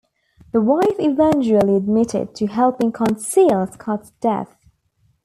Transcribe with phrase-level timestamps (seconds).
[0.51, 4.57] The wife eventually admitted to helping conceal Scott's death.